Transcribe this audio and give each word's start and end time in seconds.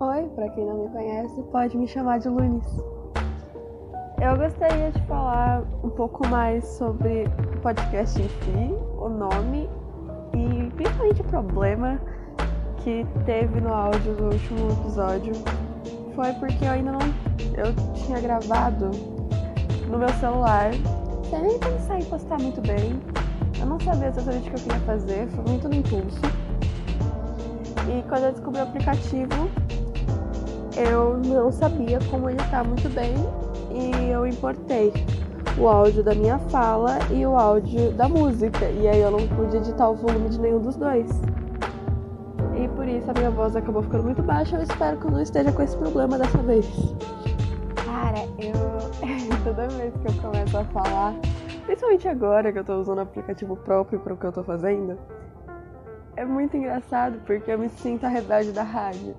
Oi, 0.00 0.28
para 0.36 0.48
quem 0.50 0.64
não 0.64 0.84
me 0.84 0.88
conhece, 0.90 1.42
pode 1.50 1.76
me 1.76 1.88
chamar 1.88 2.20
de 2.20 2.28
Lunis. 2.28 2.64
Eu 4.22 4.36
gostaria 4.36 4.92
de 4.92 5.02
falar 5.08 5.64
um 5.82 5.90
pouco 5.90 6.24
mais 6.28 6.64
sobre 6.64 7.24
o 7.24 7.60
podcast 7.60 8.22
em 8.22 8.28
si, 8.28 8.74
o 8.96 9.08
nome 9.08 9.68
e 10.32 10.70
principalmente 10.76 11.20
o 11.20 11.24
problema 11.24 12.00
que 12.76 13.04
teve 13.26 13.60
no 13.60 13.74
áudio 13.74 14.14
do 14.14 14.24
último 14.26 14.70
episódio. 14.70 15.32
Foi 16.14 16.32
porque 16.34 16.64
eu 16.64 16.70
ainda 16.70 16.92
não. 16.92 17.00
Eu 17.56 17.74
tinha 17.94 18.20
gravado 18.20 18.92
no 19.88 19.98
meu 19.98 20.10
celular, 20.20 20.70
sem 21.28 21.42
nem 21.42 21.58
pensar 21.58 21.98
em 21.98 22.04
postar 22.04 22.40
muito 22.40 22.60
bem. 22.60 23.00
Eu 23.58 23.66
não 23.66 23.80
sabia 23.80 24.06
exatamente 24.06 24.48
o 24.48 24.52
que 24.52 24.60
eu 24.60 24.62
queria 24.62 24.80
fazer, 24.86 25.26
foi 25.30 25.44
muito 25.44 25.68
no 25.68 25.74
impulso. 25.74 26.20
E 27.88 28.02
quando 28.08 28.26
eu 28.26 28.32
descobri 28.32 28.60
o 28.60 28.62
aplicativo, 28.62 29.50
eu 30.78 31.18
não 31.18 31.50
sabia 31.50 31.98
como 32.10 32.30
editar 32.30 32.62
muito 32.62 32.88
bem 32.88 33.14
e 33.70 34.10
eu 34.10 34.26
importei 34.26 34.92
o 35.58 35.66
áudio 35.66 36.04
da 36.04 36.14
minha 36.14 36.38
fala 36.38 36.98
e 37.10 37.26
o 37.26 37.36
áudio 37.36 37.90
da 37.92 38.08
música. 38.08 38.64
E 38.70 38.86
aí 38.86 39.00
eu 39.00 39.10
não 39.10 39.26
pude 39.28 39.56
editar 39.56 39.88
o 39.88 39.96
volume 39.96 40.28
de 40.28 40.40
nenhum 40.40 40.60
dos 40.60 40.76
dois. 40.76 41.10
E 42.56 42.68
por 42.68 42.86
isso 42.86 43.10
a 43.10 43.14
minha 43.14 43.30
voz 43.30 43.56
acabou 43.56 43.82
ficando 43.82 44.04
muito 44.04 44.22
baixa. 44.22 44.56
Eu 44.56 44.62
espero 44.62 44.96
que 44.98 45.06
eu 45.06 45.10
não 45.10 45.20
esteja 45.20 45.52
com 45.52 45.62
esse 45.62 45.76
problema 45.76 46.16
dessa 46.16 46.38
vez. 46.38 46.66
Cara, 47.84 48.20
eu. 48.38 48.78
Toda 49.44 49.68
vez 49.68 49.94
que 49.94 50.08
eu 50.08 50.22
começo 50.22 50.58
a 50.58 50.64
falar, 50.64 51.14
principalmente 51.64 52.08
agora 52.08 52.52
que 52.52 52.58
eu 52.58 52.64
tô 52.64 52.78
usando 52.78 53.00
aplicativo 53.00 53.56
próprio 53.56 53.98
para 54.00 54.14
o 54.14 54.16
que 54.16 54.26
eu 54.26 54.32
tô 54.32 54.42
fazendo, 54.42 54.98
é 56.16 56.24
muito 56.24 56.56
engraçado 56.56 57.18
porque 57.24 57.50
eu 57.50 57.58
me 57.58 57.68
sinto 57.68 58.04
a 58.04 58.08
rebelde 58.08 58.52
da 58.52 58.62
rádio. 58.62 59.14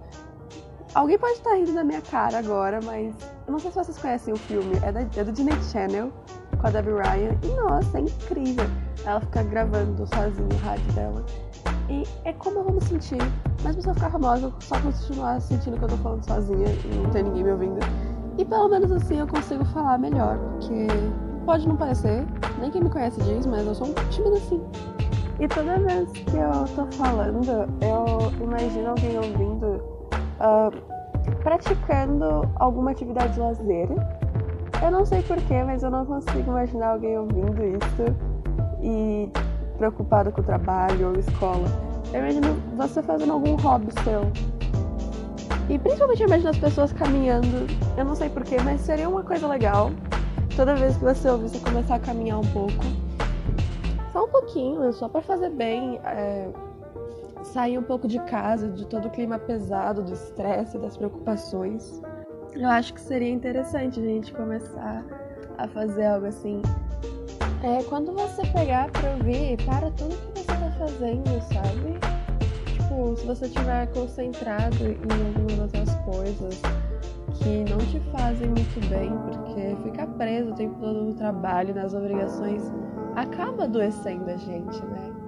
Alguém 0.95 1.19
pode 1.19 1.33
estar 1.33 1.53
rindo 1.53 1.73
da 1.73 1.83
minha 1.83 2.01
cara 2.01 2.39
agora, 2.39 2.79
mas 2.83 3.13
eu 3.45 3.51
não 3.51 3.59
sei 3.59 3.69
se 3.69 3.77
vocês 3.77 3.97
conhecem 3.97 4.33
o 4.33 4.37
filme. 4.37 4.75
É, 4.81 4.91
da, 4.91 5.01
é 5.01 5.23
do 5.23 5.31
Disney 5.31 5.53
Channel, 5.71 6.11
com 6.59 6.67
a 6.67 6.69
Debbie 6.71 6.91
Ryan. 6.91 7.37
E 7.43 7.47
nossa, 7.55 7.97
é 7.97 8.01
incrível. 8.01 8.65
Ela 9.05 9.21
fica 9.21 9.43
gravando 9.43 10.07
sozinha 10.07 10.49
o 10.51 10.57
rádio 10.57 10.91
dela. 10.93 11.23
E 11.89 12.03
é 12.25 12.33
como 12.33 12.59
eu 12.59 12.63
vou 12.63 12.73
me 12.73 12.81
sentir. 12.81 13.21
Mesmo 13.63 13.81
se 13.81 13.87
eu 13.87 13.93
ficar 13.93 14.09
famosa, 14.09 14.47
eu 14.47 14.53
só 14.61 14.79
continuar 14.79 15.39
sentindo 15.41 15.77
que 15.77 15.83
eu 15.83 15.89
tô 15.89 15.97
falando 15.97 16.23
sozinha 16.25 16.67
e 16.69 16.95
não 16.95 17.09
tem 17.11 17.23
ninguém 17.23 17.43
me 17.43 17.51
ouvindo. 17.51 17.79
E 18.37 18.45
pelo 18.45 18.69
menos 18.69 18.91
assim 18.91 19.19
eu 19.19 19.27
consigo 19.27 19.65
falar 19.65 19.97
melhor, 19.99 20.37
porque 20.37 20.87
pode 21.45 21.67
não 21.67 21.75
parecer, 21.75 22.25
nem 22.59 22.71
quem 22.71 22.81
me 22.81 22.89
conhece 22.89 23.21
diz, 23.21 23.45
mas 23.45 23.65
eu 23.65 23.75
sou 23.75 23.87
um 23.87 23.93
tímido 24.09 24.35
assim. 24.35 24.61
E 25.39 25.47
toda 25.47 25.79
vez 25.79 26.11
que 26.11 26.35
eu 26.35 26.65
tô 26.75 26.85
falando, 26.97 27.45
eu 27.81 28.43
imagino 28.43 28.89
alguém 28.89 29.17
ouvindo 29.17 29.78
uh, 30.39 30.71
praticando 31.43 32.49
alguma 32.55 32.91
atividade 32.91 33.33
de 33.33 33.39
lazer. 33.39 33.89
Eu 34.81 34.91
não 34.91 35.05
sei 35.05 35.21
porquê, 35.21 35.63
mas 35.63 35.83
eu 35.83 35.91
não 35.91 36.05
consigo 36.05 36.49
imaginar 36.49 36.91
alguém 36.91 37.17
ouvindo 37.17 37.61
isso 37.65 38.15
e 38.81 39.29
preocupado 39.77 40.31
com 40.31 40.41
o 40.41 40.43
trabalho 40.43 41.09
ou 41.09 41.19
escola. 41.19 41.67
Eu 42.13 42.21
imagino 42.21 42.55
você 42.75 43.01
fazendo 43.03 43.33
algum 43.33 43.55
hobby 43.55 43.91
seu. 44.03 44.21
E 45.69 45.77
principalmente 45.77 46.21
eu 46.21 46.27
imagino 46.27 46.49
as 46.49 46.57
pessoas 46.57 46.93
caminhando. 46.93 47.67
Eu 47.97 48.05
não 48.05 48.15
sei 48.15 48.29
porquê, 48.29 48.57
mas 48.63 48.81
seria 48.81 49.07
uma 49.07 49.23
coisa 49.23 49.47
legal. 49.47 49.91
Toda 50.55 50.75
vez 50.75 50.97
que 50.97 51.03
você 51.03 51.29
ouvir, 51.29 51.49
você 51.49 51.59
começar 51.59 51.95
a 51.95 51.99
caminhar 51.99 52.39
um 52.39 52.47
pouco. 52.47 52.83
Só 54.11 54.25
um 54.25 54.29
pouquinho, 54.29 54.91
só 54.93 55.07
para 55.07 55.21
fazer 55.21 55.49
bem. 55.51 55.99
É 56.03 56.47
sair 57.49 57.77
um 57.77 57.83
pouco 57.83 58.07
de 58.07 58.19
casa, 58.21 58.69
de 58.69 58.85
todo 58.85 59.07
o 59.07 59.11
clima 59.11 59.39
pesado, 59.39 60.03
do 60.03 60.13
estresse, 60.13 60.77
das 60.77 60.95
preocupações. 60.95 62.01
Eu 62.53 62.67
acho 62.67 62.93
que 62.93 63.01
seria 63.01 63.29
interessante 63.29 63.99
a 63.99 64.03
gente 64.03 64.33
começar 64.33 65.05
a 65.57 65.67
fazer 65.67 66.05
algo 66.05 66.27
assim. 66.27 66.61
É 67.63 67.83
quando 67.83 68.13
você 68.13 68.41
pegar 68.47 68.89
pra 68.91 69.11
ouvir, 69.11 69.57
para 69.65 69.91
tudo 69.91 70.15
que 70.33 70.39
você 70.39 70.47
tá 70.47 70.71
fazendo, 70.77 71.41
sabe? 71.53 71.99
Tipo, 72.65 73.15
se 73.17 73.25
você 73.25 73.45
estiver 73.45 73.87
concentrado 73.87 74.83
em 74.83 75.27
algumas 75.27 75.59
outras 75.59 75.95
coisas 76.05 76.61
que 77.35 77.65
não 77.69 77.77
te 77.77 77.99
fazem 78.11 78.47
muito 78.49 78.89
bem, 78.89 79.11
porque 79.17 79.75
ficar 79.83 80.07
preso 80.17 80.51
o 80.51 80.55
tempo 80.55 80.79
todo 80.79 81.03
no 81.03 81.13
trabalho, 81.13 81.75
nas 81.75 81.93
obrigações, 81.93 82.63
acaba 83.15 83.65
adoecendo 83.65 84.29
a 84.29 84.37
gente, 84.37 84.85
né? 84.85 85.18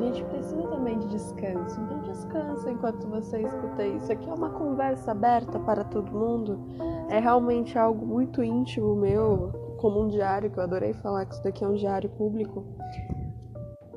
Gente 0.00 0.24
precisa 0.24 0.62
também 0.68 0.98
de 0.98 1.08
descanso. 1.08 1.80
Então 1.80 2.00
descansa 2.02 2.70
enquanto 2.70 3.06
você 3.08 3.42
escuta 3.42 3.84
isso. 3.84 4.12
Aqui 4.12 4.28
é 4.28 4.32
uma 4.32 4.50
conversa 4.50 5.10
aberta 5.10 5.58
para 5.58 5.82
todo 5.84 6.10
mundo. 6.12 6.60
É 7.08 7.18
realmente 7.18 7.78
algo 7.78 8.06
muito 8.06 8.42
íntimo 8.42 8.94
meu, 8.94 9.52
como 9.78 10.02
um 10.02 10.08
diário, 10.08 10.50
que 10.50 10.58
eu 10.58 10.62
adorei 10.62 10.92
falar 10.92 11.26
que 11.26 11.34
isso 11.34 11.42
daqui 11.42 11.64
é 11.64 11.68
um 11.68 11.74
diário 11.74 12.08
público. 12.10 12.64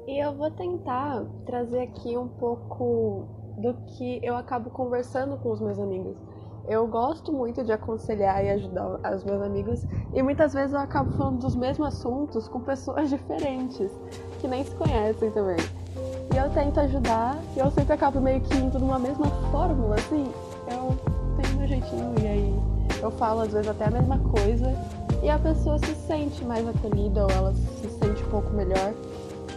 E 0.08 0.20
eu 0.20 0.34
vou 0.34 0.50
tentar 0.50 1.24
trazer 1.46 1.82
aqui 1.82 2.18
um 2.18 2.28
pouco 2.28 3.28
do 3.58 3.74
que 3.86 4.20
eu 4.24 4.36
acabo 4.36 4.72
conversando 4.72 5.38
com 5.38 5.52
os 5.52 5.62
meus 5.62 5.78
amigos. 5.78 6.18
Eu 6.68 6.88
gosto 6.88 7.32
muito 7.34 7.64
de 7.64 7.72
aconselhar 7.72 8.44
e 8.44 8.50
ajudar 8.50 9.14
os 9.14 9.24
meus 9.24 9.42
amigos 9.42 9.86
e 10.14 10.22
muitas 10.22 10.54
vezes 10.54 10.74
eu 10.74 10.80
acabo 10.80 11.12
falando 11.12 11.40
dos 11.40 11.56
mesmos 11.56 11.88
assuntos 11.88 12.48
com 12.48 12.60
pessoas 12.62 13.10
diferentes 13.12 13.92
que 14.40 14.48
nem 14.48 14.64
se 14.64 14.76
conhecem 14.76 15.32
também. 15.32 15.58
E 16.34 16.38
eu 16.38 16.50
tento 16.52 16.80
ajudar 16.80 17.38
e 17.56 17.60
eu 17.60 17.70
sempre 17.72 17.94
acabo 17.94 18.22
meio 18.22 18.40
que 18.42 18.56
indo 18.56 18.80
numa 18.80 18.98
mesma 18.98 19.28
fórmula, 19.52 19.96
assim. 19.96 20.32
Eu 20.72 20.98
tenho 21.42 21.58
meu 21.58 21.68
jeitinho 21.68 22.14
e 22.22 22.28
aí 22.28 22.60
eu 23.02 23.12
falo 23.12 23.42
às 23.42 23.52
vezes 23.52 23.68
até 23.68 23.86
a 23.86 23.92
mesma 23.92 24.18
coisa 24.20 24.74
e 25.22 25.30
a 25.30 25.38
pessoa 25.38 25.78
se 25.80 25.94
sente 26.08 26.44
mais 26.46 26.68
acolhida 26.68 27.24
ou 27.24 27.32
ela 27.32 27.54
se 27.54 27.90
sente 27.90 28.24
um 28.24 28.30
pouco 28.30 28.50
melhor. 28.54 28.94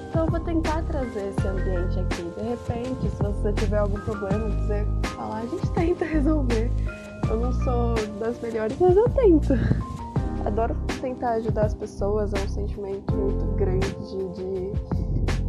Então 0.09 0.25
eu 0.27 0.31
vou 0.31 0.41
tentar 0.41 0.83
trazer 0.83 1.29
esse 1.29 1.47
ambiente 1.47 1.99
aqui. 2.01 2.23
De 2.23 2.49
repente, 2.49 3.11
se 3.11 3.23
você 3.23 3.53
tiver 3.53 3.79
algum 3.79 4.01
problema, 4.01 4.51
quiser 4.61 4.87
falar, 5.17 5.39
a 5.39 5.47
gente 5.47 5.71
tenta 5.71 6.05
resolver. 6.07 6.71
Eu 7.29 7.41
não 7.41 7.53
sou 7.53 7.95
das 8.19 8.41
melhores, 8.41 8.77
mas 8.79 8.97
eu 8.97 9.09
tento. 9.11 9.55
Adoro 10.45 10.77
tentar 11.01 11.31
ajudar 11.33 11.67
as 11.67 11.75
pessoas, 11.75 12.33
é 12.35 12.45
um 12.45 12.49
sentimento 12.49 13.15
muito 13.15 13.45
grande 13.57 13.89
de 14.35 14.94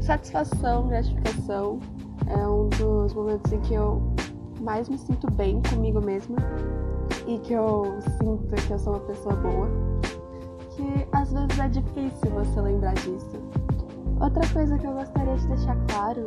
satisfação, 0.06 0.88
gratificação. 0.88 1.80
É 2.28 2.48
um 2.48 2.70
dos 2.70 3.14
momentos 3.14 3.52
em 3.52 3.60
que 3.62 3.74
eu 3.74 4.02
mais 4.62 4.88
me 4.88 4.98
sinto 4.98 5.30
bem 5.32 5.62
comigo 5.70 6.00
mesma 6.00 6.38
e 7.28 7.40
que 7.40 7.54
eu 7.54 7.98
sinto 8.22 8.56
que 8.68 8.72
eu 8.72 8.80
sou 8.80 8.94
uma 8.94 9.02
pessoa 9.02 9.36
boa. 9.36 9.68
Que 10.72 11.08
às 11.12 11.32
vezes 11.32 11.60
é 11.60 11.68
difícil 11.70 12.32
você 12.32 12.62
lembrar 12.62 12.94
disso. 12.96 13.38
Outra 14.22 14.48
coisa 14.54 14.78
que 14.78 14.86
eu 14.86 14.94
gostaria 14.94 15.36
de 15.36 15.48
deixar 15.48 15.76
claro 15.88 16.26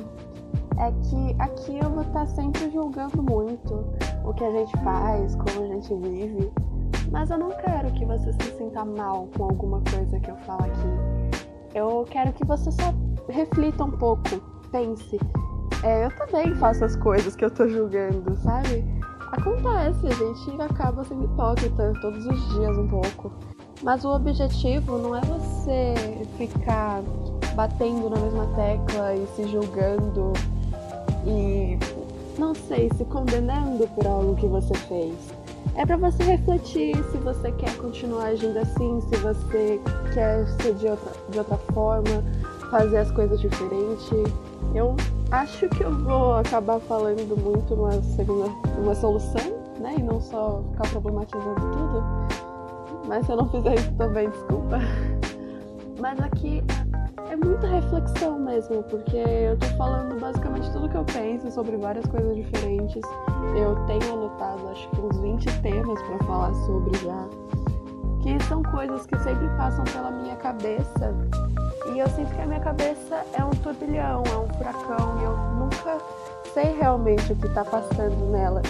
é 0.78 0.92
que 1.08 1.36
aqui 1.38 1.78
eu 1.78 1.90
vou 1.90 2.02
estar 2.02 2.26
sempre 2.26 2.70
julgando 2.70 3.22
muito 3.22 3.84
o 4.24 4.34
que 4.34 4.44
a 4.44 4.50
gente 4.50 4.76
faz, 4.82 5.34
como 5.36 5.64
a 5.64 5.68
gente 5.68 5.94
vive, 5.94 6.52
mas 7.10 7.30
eu 7.30 7.38
não 7.38 7.50
quero 7.50 7.90
que 7.92 8.04
você 8.04 8.32
se 8.32 8.58
sinta 8.58 8.84
mal 8.84 9.28
com 9.36 9.44
alguma 9.44 9.80
coisa 9.90 10.20
que 10.20 10.30
eu 10.30 10.36
falo 10.38 10.64
aqui. 10.64 11.38
Eu 11.74 12.04
quero 12.10 12.32
que 12.32 12.44
você 12.44 12.70
só 12.70 12.92
reflita 13.28 13.84
um 13.84 13.90
pouco, 13.90 14.40
pense. 14.70 15.18
É, 15.82 16.06
eu 16.06 16.10
também 16.16 16.54
faço 16.56 16.84
as 16.84 16.96
coisas 16.96 17.36
que 17.36 17.44
eu 17.44 17.50
tô 17.50 17.68
julgando, 17.68 18.36
sabe? 18.36 18.84
Acontece, 19.32 20.06
a 20.06 20.10
gente 20.10 20.62
acaba 20.62 21.04
sendo 21.04 21.24
hipócrita 21.24 21.92
todos 22.00 22.26
os 22.26 22.48
dias 22.54 22.76
um 22.76 22.88
pouco. 22.88 23.30
Mas 23.82 24.04
o 24.04 24.14
objetivo 24.14 24.98
não 24.98 25.14
é 25.14 25.20
você 25.20 25.94
ficar 26.36 27.02
batendo 27.54 28.10
na 28.10 28.16
mesma 28.16 28.46
tecla 28.56 29.14
e 29.14 29.26
se 29.36 29.46
julgando 29.48 30.32
e, 31.24 31.78
não 32.38 32.54
sei, 32.54 32.90
se 32.96 33.04
condenando 33.04 33.86
por 33.88 34.06
algo 34.06 34.34
que 34.34 34.46
você 34.46 34.74
fez. 34.74 35.14
É 35.76 35.86
para 35.86 35.96
você 35.96 36.24
refletir 36.24 36.96
se 37.10 37.18
você 37.18 37.52
quer 37.52 37.76
continuar 37.76 38.26
agindo 38.26 38.58
assim, 38.58 39.00
se 39.02 39.16
você 39.16 39.80
quer 40.12 40.46
ser 40.60 40.74
de 40.74 40.88
outra, 40.88 41.12
de 41.28 41.38
outra 41.38 41.56
forma, 41.72 42.24
fazer 42.70 42.98
as 42.98 43.10
coisas 43.10 43.40
diferentes. 43.40 44.10
Eu 44.74 44.96
acho 45.30 45.68
que 45.68 45.82
eu 45.82 45.94
vou 46.04 46.34
acabar 46.34 46.78
falando 46.80 47.36
muito 47.36 47.74
uma 47.74 47.92
segunda, 48.02 48.48
uma 48.78 48.94
solução, 48.94 49.58
né? 49.80 49.96
E 49.98 50.02
não 50.02 50.20
só 50.20 50.62
ficar 50.72 50.88
problematizando 50.90 51.60
tudo. 51.60 52.04
Mas 53.06 53.26
se 53.26 53.32
eu 53.32 53.36
não 53.36 53.48
fizer 53.48 53.74
isso 53.74 53.92
também, 53.92 54.28
desculpa. 54.28 54.78
Mas 55.98 56.20
aqui 56.20 56.62
é 57.30 57.36
muita 57.36 57.66
reflexão 57.66 58.38
mesmo, 58.38 58.82
porque 58.84 59.16
eu 59.16 59.56
tô 59.58 59.66
falando 59.76 60.18
basicamente 60.20 60.70
tudo 60.70 60.88
que 60.88 60.96
eu 60.96 61.04
penso 61.04 61.50
sobre 61.50 61.76
várias 61.76 62.06
coisas 62.06 62.36
diferentes. 62.36 63.02
Eu 63.56 63.74
tenho 63.86 64.14
anotado 64.14 64.68
acho 64.68 64.88
que 64.90 65.00
uns 65.00 65.18
20 65.18 65.60
temas 65.60 66.00
para 66.02 66.18
falar 66.26 66.54
sobre 66.66 66.96
já. 66.98 67.28
Que 68.22 68.42
são 68.44 68.62
coisas 68.62 69.06
que 69.06 69.18
sempre 69.20 69.48
passam 69.56 69.84
pela 69.84 70.10
minha 70.10 70.36
cabeça 70.36 71.14
eu 72.08 72.14
sinto 72.14 72.34
que 72.34 72.40
a 72.40 72.46
minha 72.46 72.60
cabeça 72.60 73.26
é 73.34 73.44
um 73.44 73.50
turbilhão, 73.50 74.22
é 74.24 74.36
um 74.38 74.48
furacão, 74.54 75.20
e 75.20 75.24
eu 75.24 75.36
nunca 75.56 75.98
sei 76.54 76.74
realmente 76.78 77.32
o 77.32 77.36
que 77.36 77.46
está 77.46 77.64
passando 77.64 78.32
nela. 78.32 78.62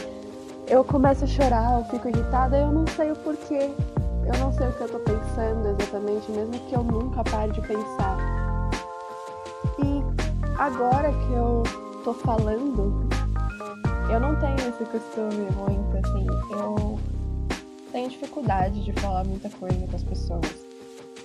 eu 0.67 0.85
começo 0.85 1.25
a 1.25 1.27
chorar, 1.27 1.79
eu 1.79 1.85
fico 1.85 2.09
irritada, 2.09 2.59
eu 2.59 2.73
não 2.73 2.87
sei 2.89 3.13
o 3.13 3.17
porquê. 3.17 3.71
Eu 4.27 4.39
não 4.41 4.53
sei 4.53 4.69
o 4.69 4.73
que 4.73 4.81
eu 4.83 4.89
tô 4.89 4.99
pensando 4.99 5.69
exatamente, 5.69 6.31
mesmo 6.31 6.53
que 6.69 6.75
eu 6.75 6.83
nunca 6.83 7.25
pare 7.25 7.51
de 7.53 7.63
pensar. 7.63 8.19
E 9.79 10.03
agora 10.59 11.11
que 11.11 11.33
eu 11.33 11.63
tô 12.05 12.13
falando, 12.13 13.09
eu 14.13 14.21
não 14.21 14.37
tenho 14.37 14.69
esse 14.69 14.85
costume 14.85 15.49
muito, 15.57 16.07
assim. 16.07 16.27
Eu 16.51 16.99
tenho 17.91 18.11
dificuldade 18.11 18.85
de 18.85 18.93
falar 19.01 19.25
muita 19.25 19.49
coisa 19.49 19.87
com 19.87 19.97
as 19.97 20.03
pessoas. 20.03 20.68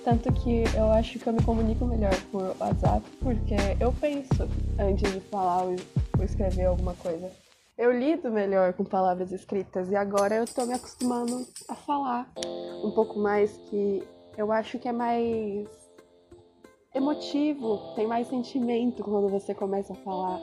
Tanto 0.04 0.30
que 0.34 0.64
eu 0.76 0.92
acho 0.92 1.18
que 1.18 1.26
eu 1.26 1.32
me 1.32 1.42
comunico 1.42 1.86
melhor 1.86 2.14
por 2.30 2.54
WhatsApp, 2.60 3.02
porque 3.20 3.56
eu 3.80 3.90
penso 3.90 4.46
antes 4.78 5.10
de 5.10 5.18
falar 5.20 5.64
ou 5.64 5.74
escrever 6.22 6.66
alguma 6.66 6.92
coisa. 6.94 7.32
Eu 7.76 7.90
lido 7.90 8.30
melhor 8.30 8.74
com 8.74 8.84
palavras 8.84 9.32
escritas 9.32 9.90
e 9.90 9.96
agora 9.96 10.34
eu 10.34 10.44
tô 10.44 10.66
me 10.66 10.74
acostumando 10.74 11.46
a 11.68 11.74
falar 11.74 12.30
um 12.84 12.90
pouco 12.90 13.18
mais 13.18 13.56
que 13.70 14.06
eu 14.36 14.52
acho 14.52 14.78
que 14.78 14.88
é 14.88 14.92
mais 14.92 15.66
emotivo, 16.94 17.94
tem 17.96 18.06
mais 18.06 18.28
sentimento 18.28 19.02
quando 19.02 19.28
você 19.28 19.54
começa 19.54 19.94
a 19.94 19.96
falar. 19.96 20.38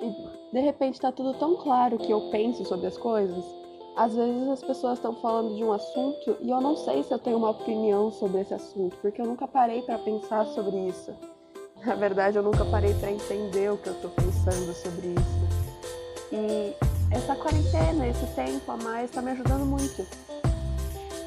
E 0.00 0.54
de 0.54 0.60
repente 0.60 0.98
tá 0.98 1.12
tudo 1.12 1.38
tão 1.38 1.56
claro 1.56 1.98
que 1.98 2.10
eu 2.10 2.30
penso 2.30 2.64
sobre 2.64 2.86
as 2.86 2.96
coisas 2.96 3.61
às 3.96 4.14
vezes 4.14 4.48
as 4.48 4.62
pessoas 4.62 4.94
estão 4.94 5.14
falando 5.14 5.54
de 5.54 5.62
um 5.62 5.72
assunto 5.72 6.36
e 6.40 6.50
eu 6.50 6.60
não 6.60 6.76
sei 6.76 7.02
se 7.02 7.12
eu 7.12 7.18
tenho 7.18 7.36
uma 7.36 7.50
opinião 7.50 8.10
sobre 8.10 8.40
esse 8.40 8.54
assunto, 8.54 8.96
porque 9.02 9.20
eu 9.20 9.26
nunca 9.26 9.46
parei 9.46 9.82
para 9.82 9.98
pensar 9.98 10.46
sobre 10.46 10.76
isso. 10.88 11.12
Na 11.84 11.94
verdade, 11.94 12.36
eu 12.36 12.42
nunca 12.42 12.64
parei 12.64 12.94
para 12.94 13.10
entender 13.10 13.70
o 13.70 13.76
que 13.76 13.88
eu 13.88 13.94
estou 13.94 14.10
pensando 14.10 14.72
sobre 14.72 15.08
isso. 15.08 16.32
E 16.32 16.74
essa 17.10 17.34
quarentena, 17.34 18.06
esse 18.06 18.26
tempo 18.34 18.72
a 18.72 18.76
mais, 18.76 19.10
está 19.10 19.20
me 19.20 19.32
ajudando 19.32 19.66
muito. 19.66 20.06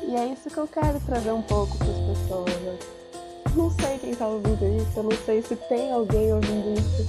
E 0.08 0.16
é 0.16 0.28
isso 0.28 0.50
que 0.50 0.58
eu 0.58 0.68
quero 0.68 1.00
trazer 1.02 1.32
um 1.32 1.42
pouco 1.42 1.78
para 1.78 1.88
as 1.88 2.18
pessoas. 2.18 2.80
Não 3.56 3.70
sei 3.70 4.00
quem 4.00 4.12
está 4.12 4.28
ouvindo 4.28 4.66
isso, 4.82 4.98
eu 4.98 5.04
não 5.04 5.12
sei 5.26 5.42
se 5.42 5.56
tem 5.56 5.92
alguém 5.92 6.34
ouvindo 6.34 6.80
isso. 6.80 7.06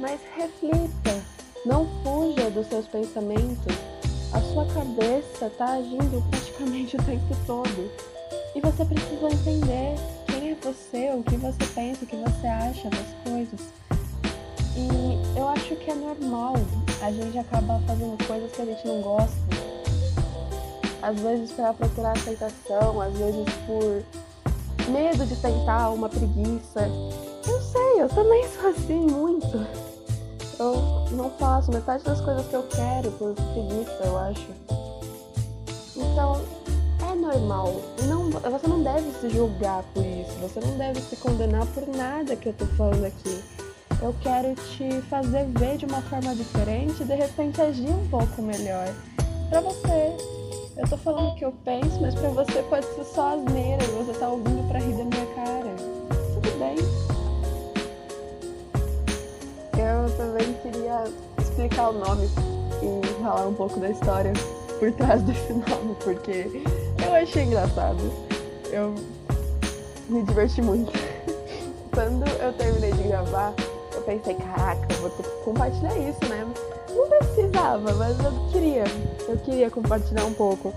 Mas 0.00 0.20
reflita, 0.36 1.22
não 1.66 1.86
fuja 2.02 2.50
dos 2.50 2.66
seus 2.66 2.86
pensamentos 2.86 3.93
a 4.34 4.40
sua 4.52 4.66
cabeça 4.66 5.46
está 5.46 5.74
agindo 5.74 6.22
praticamente 6.28 6.96
o 6.96 7.02
tempo 7.04 7.36
todo. 7.46 7.90
E 8.54 8.60
você 8.60 8.84
precisa 8.84 9.26
entender 9.26 9.94
quem 10.26 10.50
é 10.50 10.56
você, 10.60 11.12
o 11.12 11.22
que 11.22 11.36
você 11.36 11.64
pensa, 11.72 12.04
o 12.04 12.06
que 12.06 12.16
você 12.16 12.46
acha 12.48 12.90
das 12.90 13.06
coisas. 13.24 13.60
E 14.76 15.38
eu 15.38 15.48
acho 15.48 15.76
que 15.76 15.88
é 15.88 15.94
normal 15.94 16.54
a 17.00 17.12
gente 17.12 17.38
acabar 17.38 17.80
fazendo 17.86 18.26
coisas 18.26 18.50
que 18.50 18.62
a 18.62 18.64
gente 18.64 18.86
não 18.88 19.00
gosta. 19.02 19.38
Às 21.00 21.20
vezes 21.20 21.52
para 21.52 21.72
procurar 21.72 22.12
aceitação, 22.12 23.00
às 23.00 23.12
vezes 23.12 23.44
por 23.66 24.02
medo 24.90 25.24
de 25.26 25.36
tentar, 25.36 25.90
uma 25.90 26.08
preguiça. 26.08 26.88
Eu 27.46 27.60
sei, 27.60 28.02
eu 28.02 28.08
também 28.08 28.48
sou 28.48 28.70
assim 28.70 29.06
muito 29.06 29.83
eu 30.58 31.06
não 31.12 31.30
faço 31.30 31.72
metade 31.72 32.04
das 32.04 32.20
coisas 32.20 32.46
que 32.46 32.54
eu 32.54 32.62
quero 32.64 33.10
por 33.12 33.34
preguiça, 33.34 34.02
eu 34.04 34.18
acho. 34.18 34.46
Então, 35.96 36.40
é 37.10 37.14
normal. 37.14 37.74
Não, 38.08 38.30
você 38.30 38.66
não 38.66 38.82
deve 38.82 39.10
se 39.20 39.30
julgar 39.30 39.82
por 39.94 40.04
isso. 40.04 40.32
Você 40.40 40.60
não 40.60 40.76
deve 40.76 41.00
se 41.00 41.16
condenar 41.16 41.66
por 41.66 41.86
nada 41.88 42.36
que 42.36 42.48
eu 42.48 42.52
tô 42.52 42.66
falando 42.66 43.04
aqui. 43.04 43.42
Eu 44.02 44.14
quero 44.20 44.54
te 44.54 45.00
fazer 45.02 45.46
ver 45.46 45.76
de 45.76 45.86
uma 45.86 46.02
forma 46.02 46.34
diferente 46.34 47.02
e 47.02 47.04
de 47.04 47.14
repente 47.14 47.60
agir 47.60 47.88
um 47.88 48.06
pouco 48.08 48.42
melhor. 48.42 48.88
Pra 49.48 49.60
você. 49.60 50.16
Eu 50.76 50.88
tô 50.88 50.96
falando 50.96 51.28
o 51.28 51.34
que 51.36 51.44
eu 51.44 51.52
penso, 51.64 52.00
mas 52.00 52.14
pra 52.14 52.28
você 52.30 52.62
pode 52.64 52.84
ser 52.86 53.04
só 53.04 53.34
asneira 53.34 53.84
e 53.84 54.04
você 54.04 54.12
tá 54.18 54.28
ouvindo 54.28 54.68
pra 54.68 54.80
rir 54.80 54.92
da 54.94 55.04
minha 55.04 55.26
cara. 55.34 55.74
Tudo 56.34 56.58
bem. 56.58 56.93
Também 60.16 60.52
queria 60.62 61.04
explicar 61.38 61.90
o 61.90 61.92
nome 61.92 62.28
e 62.82 63.22
falar 63.22 63.46
um 63.46 63.54
pouco 63.54 63.78
da 63.80 63.90
história 63.90 64.32
por 64.78 64.92
trás 64.92 65.22
desse 65.22 65.52
nome, 65.52 65.96
porque 66.02 66.62
eu 67.04 67.14
achei 67.14 67.44
engraçado. 67.44 67.98
Eu 68.70 68.94
me 70.08 70.22
diverti 70.22 70.60
muito. 70.60 70.92
Quando 71.92 72.26
eu 72.40 72.52
terminei 72.54 72.92
de 72.92 73.04
gravar, 73.04 73.54
eu 73.94 74.02
pensei, 74.02 74.34
caraca, 74.34 74.86
eu 74.92 75.00
vou 75.00 75.10
ter 75.10 75.22
que 75.22 75.44
compartilhar 75.44 75.96
isso, 75.96 76.24
né? 76.28 76.46
Não 76.90 77.08
precisava, 77.08 77.92
mas 77.94 78.18
eu 78.18 78.32
queria. 78.50 78.84
Eu 79.28 79.36
queria 79.38 79.70
compartilhar 79.70 80.24
um 80.24 80.34
pouco. 80.34 80.74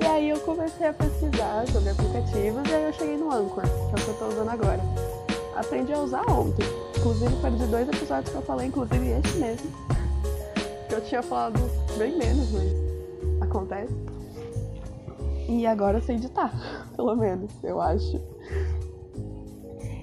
E 0.00 0.06
aí 0.06 0.30
eu 0.30 0.38
comecei 0.40 0.86
a 0.86 0.92
pesquisar 0.92 1.66
sobre 1.72 1.90
aplicativos 1.90 2.68
e 2.68 2.74
aí 2.74 2.84
eu 2.84 2.92
cheguei 2.92 3.16
no 3.16 3.32
Anchor, 3.32 3.62
que 3.64 3.68
é 3.68 4.02
o 4.02 4.04
que 4.04 4.08
eu 4.08 4.14
tô 4.14 4.28
usando 4.28 4.50
agora. 4.50 4.80
Aprendi 5.56 5.92
a 5.92 5.98
usar 5.98 6.30
ontem. 6.30 6.85
Inclusive, 7.06 7.36
perdi 7.40 7.66
dois 7.66 7.88
episódios 7.88 8.30
que 8.30 8.36
eu 8.36 8.42
falei, 8.42 8.66
inclusive 8.66 9.10
este 9.10 9.38
mesmo. 9.38 9.70
Que 10.88 10.94
eu 10.96 11.00
tinha 11.04 11.22
falado 11.22 11.60
bem 11.96 12.18
menos, 12.18 12.50
mas 12.50 13.42
acontece. 13.42 13.94
E 15.48 15.64
agora 15.68 15.98
eu 15.98 16.02
sei 16.02 16.16
editar, 16.16 16.52
pelo 16.96 17.14
menos, 17.14 17.62
eu 17.62 17.80
acho. 17.80 18.20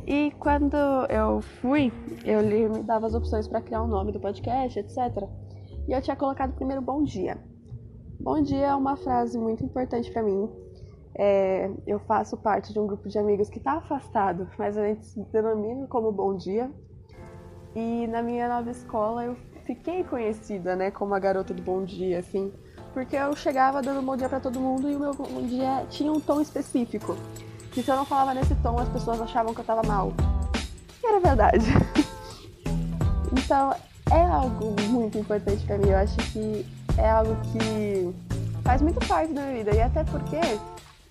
E 0.07 0.31
quando 0.39 0.77
eu 1.09 1.41
fui, 1.41 1.91
eu 2.23 2.39
li, 2.39 2.69
me 2.69 2.81
dava 2.83 3.05
as 3.05 3.13
opções 3.13 3.49
para 3.49 3.59
criar 3.59 3.81
o 3.81 3.85
um 3.85 3.89
nome 3.89 4.13
do 4.13 4.19
podcast, 4.21 4.79
etc. 4.79 5.27
E 5.89 5.91
eu 5.91 6.01
tinha 6.01 6.15
colocado 6.15 6.55
primeiro 6.55 6.81
bom 6.81 7.03
dia. 7.03 7.37
Bom 8.17 8.41
dia 8.41 8.67
é 8.67 8.75
uma 8.75 8.95
frase 8.95 9.37
muito 9.37 9.61
importante 9.61 10.09
para 10.09 10.23
mim. 10.23 10.49
É, 11.15 11.69
eu 11.85 11.99
faço 11.99 12.37
parte 12.37 12.71
de 12.71 12.79
um 12.79 12.87
grupo 12.87 13.09
de 13.09 13.19
amigos 13.19 13.49
que 13.49 13.57
está 13.57 13.73
afastado, 13.73 14.47
mas 14.57 14.77
a 14.77 14.87
gente 14.87 15.05
se 15.05 15.21
denomina 15.33 15.85
como 15.87 16.09
bom 16.09 16.37
dia. 16.37 16.71
E 17.75 18.07
na 18.07 18.21
minha 18.21 18.47
nova 18.47 18.69
escola 18.69 19.23
eu 19.23 19.37
fiquei 19.65 20.03
conhecida, 20.03 20.75
né, 20.75 20.91
como 20.91 21.13
a 21.13 21.19
garota 21.19 21.53
do 21.53 21.61
bom 21.61 21.83
dia, 21.83 22.19
assim, 22.19 22.51
porque 22.93 23.15
eu 23.15 23.35
chegava 23.35 23.81
dando 23.81 24.01
bom 24.03 24.15
dia 24.15 24.29
para 24.29 24.39
todo 24.39 24.59
mundo 24.59 24.89
e 24.89 24.95
o 24.95 24.99
meu 24.99 25.13
bom 25.13 25.41
dia 25.41 25.85
tinha 25.89 26.11
um 26.11 26.19
tom 26.19 26.39
específico. 26.39 27.17
Que 27.71 27.81
se 27.81 27.89
eu 27.89 27.95
não 27.95 28.05
falava 28.05 28.35
nesse 28.35 28.53
tom, 28.55 28.77
as 28.77 28.87
pessoas 28.89 29.19
achavam 29.19 29.51
que 29.51 29.61
eu 29.61 29.65
tava 29.65 29.81
mal. 29.87 30.13
E 31.03 31.07
era 31.07 31.19
verdade. 31.19 31.65
então, 33.33 33.73
é 34.11 34.21
algo 34.21 34.75
muito 34.89 35.17
importante 35.17 35.65
para 35.65 35.79
mim. 35.79 35.89
Eu 35.89 35.97
acho 35.97 36.15
que 36.31 36.63
é 36.97 37.09
algo 37.09 37.35
que 37.51 38.13
faz 38.63 38.79
muito 38.79 39.05
parte 39.07 39.33
da 39.33 39.41
minha 39.41 39.63
vida. 39.63 39.75
E 39.75 39.81
até 39.81 40.03
porque 40.03 40.37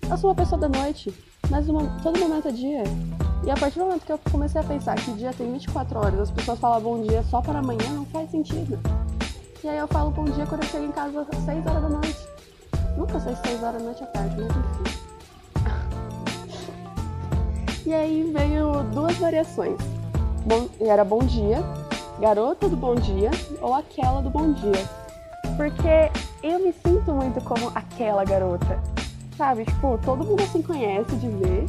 eu 0.09 0.17
sou 0.17 0.29
uma 0.29 0.35
pessoa 0.35 0.61
da 0.61 0.69
noite, 0.69 1.13
mas 1.49 1.67
uma, 1.67 1.99
todo 2.01 2.17
momento 2.17 2.47
é 2.47 2.51
dia. 2.51 2.83
E 3.45 3.51
a 3.51 3.55
partir 3.55 3.79
do 3.79 3.85
momento 3.85 4.05
que 4.05 4.11
eu 4.11 4.19
comecei 4.31 4.61
a 4.61 4.63
pensar 4.63 4.95
que 4.95 5.11
o 5.11 5.15
dia 5.15 5.33
tem 5.33 5.51
24 5.51 5.99
horas, 5.99 6.19
as 6.19 6.31
pessoas 6.31 6.57
falam 6.59 6.79
bom 6.79 7.01
dia 7.01 7.21
só 7.23 7.41
para 7.41 7.59
amanhã, 7.59 7.89
não 7.91 8.05
faz 8.05 8.31
sentido. 8.31 8.79
E 9.61 9.67
aí 9.67 9.77
eu 9.77 9.87
falo 9.87 10.11
bom 10.11 10.23
dia 10.23 10.45
quando 10.45 10.63
eu 10.63 10.69
chego 10.69 10.85
em 10.85 10.91
casa 10.91 11.27
às 11.29 11.43
6 11.43 11.65
horas 11.65 11.81
da 11.81 11.89
noite. 11.89 12.27
Nunca 12.97 13.19
sei 13.19 13.35
se 13.35 13.41
6 13.47 13.63
horas 13.63 13.81
da 13.81 13.85
noite 13.85 14.03
é 14.03 14.05
tarde, 14.05 14.35
mas 14.37 14.47
enfim. 14.47 15.03
E 17.85 17.93
aí 17.93 18.31
veio 18.31 18.81
duas 18.93 19.17
variações. 19.17 19.77
Bom, 20.45 20.69
era 20.79 21.03
bom 21.03 21.19
dia, 21.19 21.61
garota 22.21 22.69
do 22.69 22.77
bom 22.77 22.95
dia 22.95 23.29
ou 23.61 23.73
aquela 23.73 24.21
do 24.21 24.29
bom 24.29 24.53
dia. 24.53 24.87
Porque 25.57 26.09
eu 26.41 26.59
me 26.59 26.71
sinto 26.71 27.11
muito 27.11 27.43
como 27.43 27.73
aquela 27.75 28.23
garota. 28.23 28.79
Sabe, 29.35 29.65
tipo, 29.65 29.99
todo 30.05 30.23
mundo 30.23 30.41
assim 30.43 30.61
conhece 30.61 31.13
de 31.17 31.27
ver, 31.27 31.67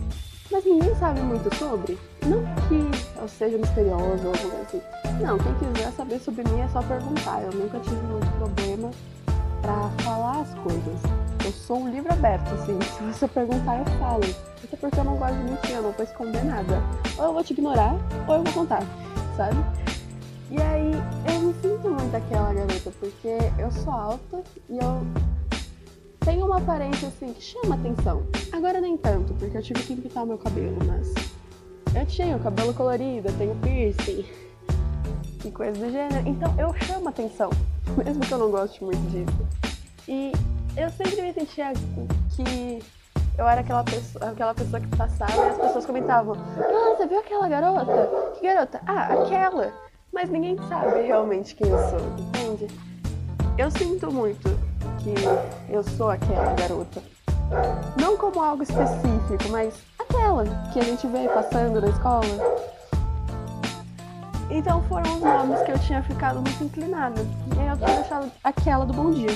mas 0.50 0.64
ninguém 0.64 0.94
sabe 0.96 1.20
muito 1.20 1.54
sobre. 1.56 1.98
Não 2.26 2.42
que 2.68 3.18
eu 3.18 3.28
seja 3.28 3.58
misterioso 3.58 4.26
ou 4.26 4.34
algo 4.34 4.62
assim. 4.62 4.80
Não, 5.20 5.38
quem 5.38 5.54
quiser 5.54 5.92
saber 5.92 6.20
sobre 6.20 6.44
mim 6.44 6.60
é 6.60 6.68
só 6.68 6.82
perguntar. 6.82 7.42
Eu 7.42 7.52
nunca 7.52 7.78
tive 7.80 7.96
muito 8.06 8.30
problema 8.38 8.90
para 9.62 10.04
falar 10.04 10.40
as 10.40 10.54
coisas. 10.54 11.00
Eu 11.44 11.52
sou 11.52 11.80
um 11.80 11.90
livro 11.90 12.12
aberto, 12.12 12.52
assim. 12.54 12.78
Se 12.80 13.02
você 13.02 13.28
perguntar, 13.28 13.78
eu 13.78 13.84
falo. 13.98 14.24
Até 14.62 14.76
porque 14.76 14.98
eu 14.98 15.04
não 15.04 15.16
gosto 15.16 15.34
de 15.34 15.44
mentir, 15.44 15.70
eu 15.72 15.82
não 15.82 15.92
vou 15.92 16.04
esconder 16.04 16.44
nada. 16.44 16.82
Ou 17.18 17.24
eu 17.24 17.32
vou 17.32 17.44
te 17.44 17.52
ignorar, 17.52 17.94
ou 18.26 18.36
eu 18.36 18.42
vou 18.42 18.52
contar, 18.52 18.82
sabe? 19.36 19.56
E 20.50 20.60
aí, 20.60 20.92
eu 21.32 21.40
me 21.40 21.54
sinto 21.54 21.88
muito 21.88 22.14
aquela 22.14 22.52
garota, 22.52 22.90
porque 23.00 23.38
eu 23.58 23.70
sou 23.70 23.92
alta 23.92 24.42
e 24.68 24.78
eu 24.78 25.06
tem 26.24 26.42
uma 26.42 26.56
aparência 26.56 27.08
assim 27.08 27.32
que 27.32 27.42
chama 27.42 27.74
atenção. 27.74 28.22
Agora 28.52 28.80
nem 28.80 28.96
tanto, 28.96 29.34
porque 29.34 29.56
eu 29.56 29.62
tive 29.62 29.82
que 29.82 29.96
pintar 29.96 30.24
meu 30.24 30.38
cabelo, 30.38 30.78
mas 30.86 31.12
eu 31.94 32.06
tinha 32.06 32.36
o 32.36 32.40
cabelo 32.40 32.72
colorido, 32.72 33.28
eu 33.28 33.38
tenho 33.38 33.54
piercing 33.56 34.24
e 35.44 35.50
coisas 35.50 35.78
do 35.78 35.90
gênero. 35.90 36.26
Então 36.26 36.54
eu 36.58 36.74
chamo 36.74 37.08
atenção, 37.08 37.50
mesmo 38.02 38.20
que 38.20 38.32
eu 38.32 38.38
não 38.38 38.50
goste 38.50 38.82
muito 38.82 39.02
disso. 39.10 39.46
E 40.08 40.32
eu 40.76 40.90
sempre 40.90 41.20
me 41.22 41.32
sentia 41.32 41.72
que 42.34 42.78
eu 43.36 43.46
era 43.46 43.60
aquela 43.60 43.84
pessoa, 43.84 44.30
aquela 44.30 44.54
pessoa 44.54 44.80
que 44.80 44.96
passava 44.96 45.32
e 45.36 45.48
as 45.50 45.58
pessoas 45.58 45.86
comentavam: 45.86 46.36
Ah, 46.36 46.96
você 46.96 47.06
viu 47.06 47.18
aquela 47.18 47.48
garota? 47.48 48.32
Que 48.38 48.46
garota? 48.46 48.80
Ah, 48.86 49.12
aquela. 49.12 49.72
Mas 50.12 50.30
ninguém 50.30 50.56
sabe 50.68 51.02
realmente 51.02 51.54
quem 51.54 51.68
eu 51.68 51.78
sou, 51.90 51.98
entende? 52.18 52.68
Eu 53.58 53.70
sinto 53.70 54.12
muito 54.12 54.48
que 54.98 55.14
eu 55.72 55.82
sou 55.82 56.10
aquela 56.10 56.54
garota. 56.54 57.02
Não 58.00 58.16
como 58.16 58.40
algo 58.40 58.62
específico, 58.62 59.48
mas 59.50 59.74
aquela 59.98 60.44
que 60.72 60.80
a 60.80 60.82
gente 60.82 61.06
vê 61.06 61.28
passando 61.28 61.80
na 61.80 61.88
escola. 61.88 62.26
Então 64.50 64.82
foram 64.84 65.16
os 65.16 65.20
nomes 65.20 65.60
que 65.62 65.72
eu 65.72 65.78
tinha 65.78 66.02
ficado 66.02 66.40
muito 66.40 66.64
inclinada. 66.64 67.20
E 67.56 67.60
aí 67.60 67.68
eu 67.68 67.76
tinha 67.76 67.96
deixado 67.96 68.30
aquela 68.42 68.84
do 68.84 68.92
Bom 68.92 69.10
Dia. 69.10 69.30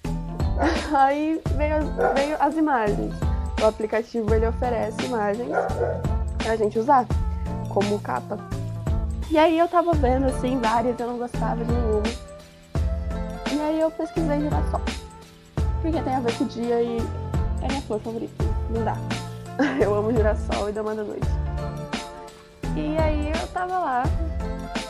Aí 0.94 1.40
veio, 1.56 1.76
veio 2.14 2.36
as 2.38 2.56
imagens. 2.56 3.14
O 3.62 3.66
aplicativo 3.66 4.34
ele 4.34 4.46
oferece 4.46 5.02
imagens 5.04 5.50
pra 6.38 6.56
gente 6.56 6.78
usar 6.78 7.06
como 7.68 7.98
capa. 8.00 8.38
E 9.30 9.38
aí 9.38 9.58
eu 9.58 9.68
tava 9.68 9.92
vendo 9.92 10.26
assim 10.26 10.58
várias, 10.58 10.98
eu 10.98 11.06
não 11.06 11.18
gostava 11.18 11.64
de 11.64 11.70
nenhuma. 11.70 12.29
Eu 13.80 13.90
pesquisei 13.90 14.40
girassol. 14.40 14.82
Porque 15.80 16.02
tem 16.02 16.14
a 16.14 16.20
ver 16.20 16.36
com 16.36 16.44
o 16.44 16.48
dia 16.48 16.82
e 16.82 16.98
é 17.62 17.66
minha 17.66 17.80
flor 17.80 17.98
favorita. 18.00 18.44
Não 18.68 18.84
dá. 18.84 18.94
Eu 19.82 19.94
amo 19.94 20.12
girassol 20.12 20.68
e 20.68 20.72
dama 20.72 20.94
da 20.94 21.02
noite. 21.02 21.26
E 22.76 22.98
aí 22.98 23.32
eu 23.32 23.46
tava 23.48 23.78
lá 23.78 24.02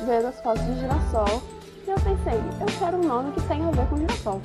vendo 0.04 0.26
as 0.26 0.40
fotos 0.40 0.64
de 0.66 0.80
girassol 0.80 1.40
e 1.86 1.90
eu 1.90 1.96
pensei, 1.96 2.38
eu 2.60 2.66
quero 2.78 2.96
um 2.98 3.06
nome 3.08 3.32
que 3.32 3.40
tenha 3.42 3.68
a 3.68 3.70
ver 3.70 3.86
com 3.86 3.96
girassol. 3.96 4.40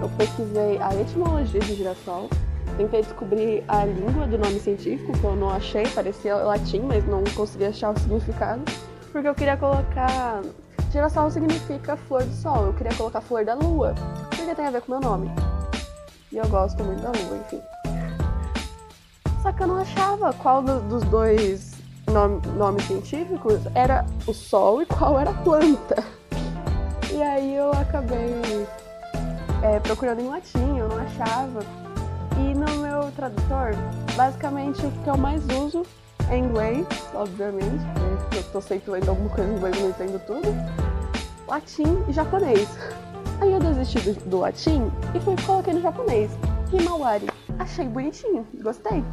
Eu 0.00 0.08
pesquisei 0.16 0.78
a 0.80 0.94
etimologia 0.94 1.60
de 1.60 1.74
girassol, 1.74 2.30
tentei 2.78 3.02
descobrir 3.02 3.62
a 3.68 3.84
língua 3.84 4.26
do 4.26 4.38
nome 4.38 4.58
científico, 4.58 5.12
que 5.12 5.24
eu 5.24 5.36
não 5.36 5.50
achei, 5.50 5.86
parecia 5.88 6.34
latim, 6.36 6.80
mas 6.80 7.06
não 7.06 7.22
consegui 7.34 7.66
achar 7.66 7.90
o 7.90 8.00
significado, 8.00 8.62
porque 9.12 9.28
eu 9.28 9.34
queria 9.34 9.56
colocar. 9.56 10.40
Girassol 10.90 11.30
significa 11.30 11.96
flor 11.96 12.24
do 12.24 12.34
sol, 12.34 12.66
eu 12.66 12.72
queria 12.74 12.92
colocar 12.94 13.20
flor 13.20 13.44
da 13.44 13.54
lua, 13.54 13.94
porque 14.28 14.54
tem 14.54 14.66
a 14.66 14.70
ver 14.70 14.82
com 14.82 14.90
meu 14.90 15.00
nome. 15.00 15.30
E 16.32 16.36
eu 16.36 16.48
gosto 16.48 16.82
muito 16.82 17.00
da 17.00 17.10
lua, 17.10 17.36
enfim. 17.36 17.62
Só 19.40 19.52
que 19.52 19.62
eu 19.62 19.68
não 19.68 19.76
achava 19.76 20.32
qual 20.32 20.60
dos 20.62 21.04
dois 21.04 21.76
nome, 22.10 22.44
nomes 22.56 22.84
científicos 22.86 23.60
era 23.74 24.04
o 24.26 24.34
sol 24.34 24.82
e 24.82 24.86
qual 24.86 25.18
era 25.18 25.30
a 25.30 25.34
planta. 25.34 26.04
E 27.12 27.22
aí 27.22 27.54
eu 27.54 27.70
acabei 27.70 28.66
é, 29.62 29.78
procurando 29.78 30.20
em 30.20 30.28
latim, 30.28 30.76
eu 30.76 30.88
não 30.88 30.98
achava. 30.98 31.60
E 32.36 32.54
no 32.54 32.78
meu 32.78 33.12
tradutor, 33.12 33.74
basicamente 34.16 34.84
o 34.84 34.90
que 34.90 35.08
eu 35.08 35.16
mais 35.16 35.42
uso 35.50 35.84
é 36.30 36.38
inglês, 36.38 36.86
obviamente, 37.12 37.84
porque 38.22 38.38
eu 38.38 38.52
tô 38.52 38.60
sempre 38.60 38.92
lendo 38.92 39.08
alguma 39.08 39.28
coisa 39.30 39.50
em 39.50 39.56
inglês 39.56 39.80
não 39.80 39.88
entendo 39.90 40.24
tudo. 40.26 40.48
Latim 41.48 42.04
e 42.08 42.12
japonês. 42.12 42.68
Aí 43.40 43.52
eu 43.52 43.58
desisti 43.58 43.98
do, 44.00 44.14
do 44.30 44.38
latim 44.38 44.90
e 45.14 45.20
fui 45.20 45.34
coloquei 45.44 45.74
no 45.74 45.80
japonês. 45.80 46.30
Himawari. 46.72 47.26
Achei 47.58 47.88
bonitinho, 47.88 48.46
gostei. 48.62 49.04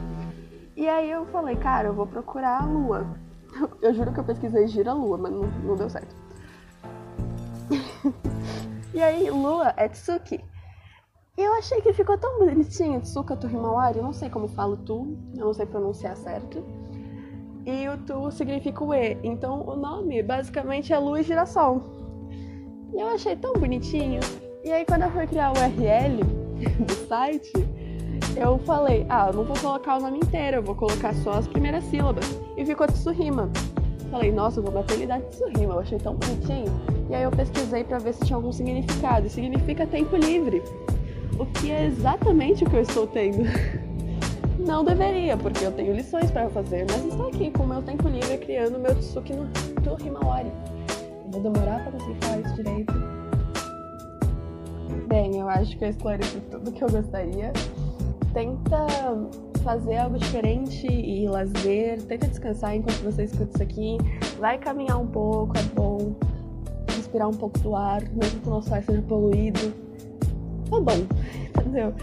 E 0.76 0.88
aí 0.88 1.10
eu 1.10 1.26
falei, 1.28 1.56
cara, 1.56 1.88
eu 1.88 1.94
vou 1.94 2.06
procurar 2.06 2.62
a 2.62 2.66
lua. 2.66 3.08
Eu 3.82 3.94
juro 3.94 4.14
que 4.14 4.20
eu 4.20 4.24
pesquisei 4.24 4.68
gira 4.68 4.94
lua, 4.94 5.18
mas 5.18 5.32
não, 5.32 5.42
não 5.64 5.76
deu 5.76 5.90
certo. 5.90 6.16
e 8.94 9.02
aí, 9.02 9.32
lua 9.32 9.74
é 9.76 9.88
Tsuki. 9.88 10.44
E 11.36 11.42
eu 11.42 11.54
achei 11.54 11.82
que 11.82 11.94
ficou 11.94 12.18
tão 12.18 12.38
bonitinho, 12.38 13.02
Tsuka 13.02 13.36
Tuhimawari, 13.36 13.98
eu 13.98 14.04
não 14.04 14.14
sei 14.14 14.30
como 14.30 14.48
falo 14.48 14.78
tu, 14.78 15.18
eu 15.36 15.46
não 15.46 15.54
sei 15.54 15.66
pronunciar 15.66 16.16
certo. 16.18 16.64
E 17.68 17.90
o 17.90 17.98
tu 17.98 18.32
significa 18.32 18.82
o 18.82 18.94
E, 18.94 19.18
então 19.22 19.62
o 19.68 19.76
nome 19.76 20.24
basicamente 20.24 20.94
é 20.94 20.98
lua 20.98 21.20
e 21.20 21.24
girassol. 21.24 21.84
E 22.94 23.02
eu 23.02 23.10
achei 23.10 23.36
tão 23.36 23.52
bonitinho. 23.56 24.22
E 24.64 24.72
aí 24.72 24.86
quando 24.86 25.02
eu 25.02 25.12
fui 25.12 25.28
criar 25.28 25.52
o 25.52 25.60
URL 25.60 26.24
do 26.88 26.94
site, 27.10 27.52
eu 28.38 28.58
falei, 28.60 29.06
ah, 29.10 29.28
eu 29.28 29.34
não 29.34 29.44
vou 29.44 29.58
colocar 29.58 29.98
o 29.98 30.00
nome 30.00 30.20
inteiro, 30.20 30.58
eu 30.58 30.64
vou 30.64 30.76
colocar 30.76 31.14
só 31.16 31.32
as 31.32 31.48
primeiras 31.48 31.84
sílabas. 31.84 32.40
E 32.56 32.66
ficou 32.66 32.88
Tsurima. 32.88 33.50
Falei, 34.10 34.32
nossa, 34.32 34.60
eu 34.60 34.64
vou 34.64 34.72
bater 34.72 34.94
ele 34.94 35.08
da 35.08 35.20
Tsurima, 35.20 35.74
eu 35.74 35.80
achei 35.80 35.98
tão 35.98 36.16
bonitinho. 36.16 36.72
E 37.10 37.16
aí 37.16 37.24
eu 37.24 37.32
pesquisei 37.32 37.84
para 37.84 37.98
ver 37.98 38.14
se 38.14 38.24
tinha 38.26 38.38
algum 38.38 38.54
significado. 38.54 39.28
E 39.28 39.30
significa 39.30 39.86
tempo 39.86 40.16
livre. 40.16 40.64
O 41.38 41.46
que 41.46 41.70
é 41.70 41.86
exatamente 41.86 42.64
o 42.64 42.70
que 42.70 42.78
eu 42.78 42.82
estou 42.82 43.06
tendo. 43.06 43.44
Não 44.68 44.84
deveria, 44.84 45.38
porque 45.38 45.66
eu 45.66 45.72
tenho 45.72 45.96
lições 45.96 46.30
para 46.30 46.50
fazer, 46.50 46.86
mas 46.90 47.06
estou 47.06 47.30
aqui 47.30 47.50
com 47.52 47.64
o 47.64 47.68
meu 47.68 47.82
tempo 47.82 48.08
livre 48.08 48.38
criando 48.38 48.78
meu 48.78 48.94
Tsuki 48.96 49.34
no 49.34 49.48
Tuhimawari. 49.82 50.52
Vou 51.32 51.42
demorar 51.42 51.84
para 51.84 51.94
conseguir 51.94 52.26
falar 52.26 52.40
isso 52.42 52.56
direito. 52.56 52.94
Bem, 55.08 55.38
eu 55.40 55.48
acho 55.48 55.78
que 55.78 55.86
eu 55.86 55.90
esclareci 55.90 56.40
tudo 56.52 56.72
que 56.72 56.84
eu 56.84 56.90
gostaria 56.90 57.54
tenta 58.38 58.86
fazer 59.64 59.98
algo 59.98 60.20
diferente 60.20 60.86
e 60.86 61.28
lazer, 61.28 62.00
tenta 62.04 62.28
descansar 62.28 62.76
enquanto 62.76 63.02
você 63.04 63.24
escuta 63.24 63.50
isso 63.56 63.64
aqui, 63.64 63.98
vai 64.38 64.60
caminhar 64.60 65.00
um 65.02 65.08
pouco, 65.08 65.58
é 65.58 65.64
bom, 65.74 66.14
respirar 66.96 67.28
um 67.28 67.34
pouco 67.34 67.58
do 67.60 67.76
ar, 67.76 68.02
mesmo 68.10 68.42
que 68.42 68.48
o 68.48 68.52
nosso 68.52 68.72
ar 68.72 68.84
seja 68.84 69.02
poluído, 69.02 69.74
é 70.68 70.80
bom, 70.80 71.08
entendeu? 71.58 71.94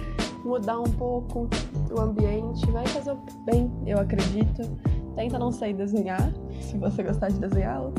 Mudar 0.44 0.78
um 0.78 0.84
pouco 0.84 1.48
o 1.90 2.00
ambiente, 2.00 2.70
vai 2.70 2.86
fazer 2.86 3.16
bem, 3.46 3.70
eu 3.86 3.98
acredito. 3.98 4.62
Tenta 5.16 5.38
não 5.38 5.50
sair 5.50 5.72
desenhar, 5.74 6.32
se 6.60 6.76
você 6.76 7.02
gostar 7.02 7.28
de 7.28 7.38
desenhá-lo. 7.38 7.94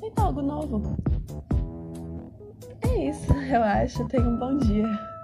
Tenta 0.00 0.22
algo 0.22 0.40
novo. 0.40 0.82
É 2.82 3.08
isso, 3.08 3.32
eu 3.52 3.62
acho. 3.62 4.06
Tenha 4.06 4.26
um 4.26 4.38
bom 4.38 4.56
dia. 4.58 5.15